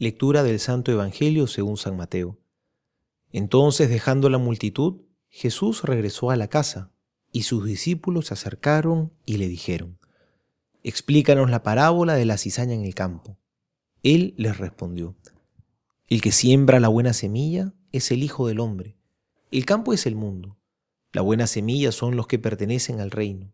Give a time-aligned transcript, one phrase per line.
[0.00, 2.38] Lectura del Santo Evangelio según San Mateo.
[3.32, 6.90] Entonces, dejando la multitud, Jesús regresó a la casa,
[7.32, 9.98] y sus discípulos se acercaron y le dijeron,
[10.82, 13.36] Explícanos la parábola de la cizaña en el campo.
[14.02, 15.16] Él les respondió,
[16.08, 18.96] El que siembra la buena semilla es el Hijo del Hombre.
[19.50, 20.56] El campo es el mundo.
[21.12, 23.52] La buena semilla son los que pertenecen al reino.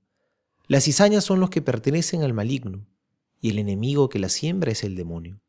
[0.68, 2.86] Las cizañas son los que pertenecen al maligno,
[3.40, 5.40] y el enemigo que la siembra es el demonio.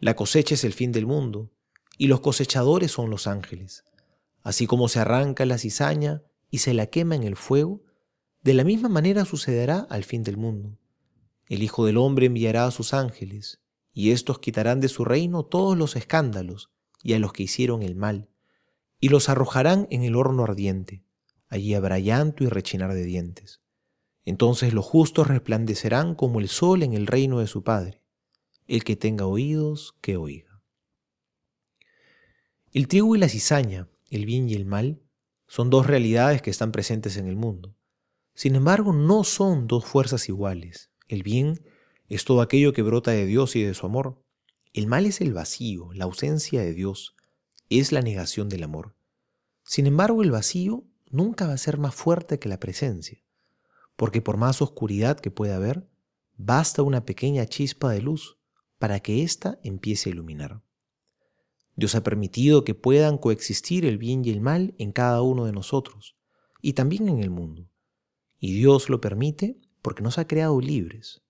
[0.00, 1.50] La cosecha es el fin del mundo,
[1.98, 3.84] y los cosechadores son los ángeles.
[4.42, 7.82] Así como se arranca la cizaña y se la quema en el fuego,
[8.42, 10.78] de la misma manera sucederá al fin del mundo.
[11.44, 13.60] El Hijo del Hombre enviará a sus ángeles,
[13.92, 16.70] y éstos quitarán de su reino todos los escándalos
[17.02, 18.30] y a los que hicieron el mal,
[19.00, 21.04] y los arrojarán en el horno ardiente.
[21.50, 23.60] Allí habrá llanto y rechinar de dientes.
[24.24, 27.99] Entonces los justos resplandecerán como el sol en el reino de su Padre.
[28.70, 30.62] El que tenga oídos, que oiga.
[32.70, 35.02] El trigo y la cizaña, el bien y el mal,
[35.48, 37.74] son dos realidades que están presentes en el mundo.
[38.32, 40.92] Sin embargo, no son dos fuerzas iguales.
[41.08, 41.66] El bien
[42.08, 44.22] es todo aquello que brota de Dios y de su amor.
[44.72, 47.16] El mal es el vacío, la ausencia de Dios,
[47.70, 48.94] es la negación del amor.
[49.64, 53.20] Sin embargo, el vacío nunca va a ser más fuerte que la presencia,
[53.96, 55.88] porque por más oscuridad que pueda haber,
[56.36, 58.36] basta una pequeña chispa de luz
[58.80, 60.62] para que ésta empiece a iluminar.
[61.76, 65.52] Dios ha permitido que puedan coexistir el bien y el mal en cada uno de
[65.52, 66.16] nosotros
[66.62, 67.68] y también en el mundo.
[68.38, 71.20] Y Dios lo permite porque nos ha creado libres.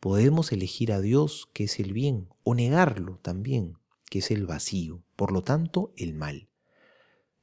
[0.00, 3.76] Podemos elegir a Dios, que es el bien, o negarlo también,
[4.08, 6.48] que es el vacío, por lo tanto, el mal.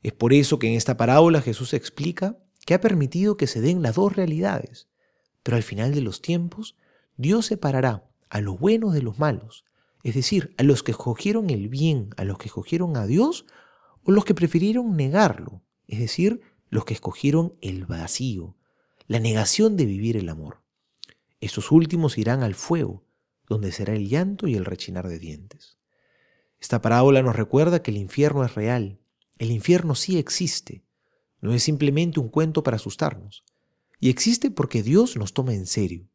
[0.01, 3.83] Es por eso que en esta parábola Jesús explica que ha permitido que se den
[3.83, 4.87] las dos realidades,
[5.43, 6.77] pero al final de los tiempos
[7.15, 9.63] Dios separará a los buenos de los malos,
[10.03, 13.45] es decir, a los que escogieron el bien, a los que escogieron a Dios,
[14.03, 18.57] o los que prefirieron negarlo, es decir, los que escogieron el vacío,
[19.07, 20.61] la negación de vivir el amor.
[21.39, 23.05] Estos últimos irán al fuego,
[23.47, 25.77] donde será el llanto y el rechinar de dientes.
[26.59, 28.99] Esta parábola nos recuerda que el infierno es real,
[29.37, 30.83] el infierno sí existe,
[31.39, 33.45] no es simplemente un cuento para asustarnos,
[34.01, 36.09] y existe porque Dios nos toma en serio,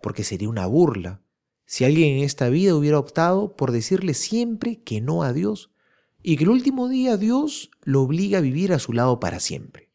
[0.00, 1.25] porque sería una burla
[1.66, 5.70] si alguien en esta vida hubiera optado por decirle siempre que no a Dios
[6.22, 9.90] y que el último día Dios lo obliga a vivir a su lado para siempre.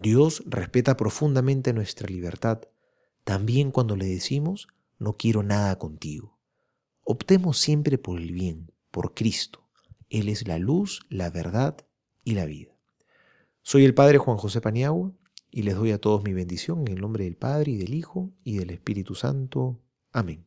[0.00, 2.62] Dios respeta profundamente nuestra libertad,
[3.24, 4.68] también cuando le decimos
[4.98, 6.38] no quiero nada contigo.
[7.02, 9.68] Optemos siempre por el bien, por Cristo.
[10.08, 11.76] Él es la luz, la verdad
[12.24, 12.72] y la vida.
[13.62, 15.12] Soy el Padre Juan José Paniagua
[15.50, 18.32] y les doy a todos mi bendición en el nombre del Padre y del Hijo
[18.44, 19.80] y del Espíritu Santo.
[20.12, 20.46] Amén.